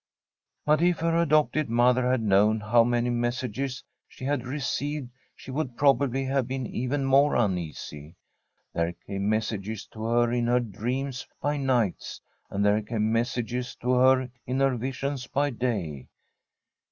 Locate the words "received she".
4.47-5.51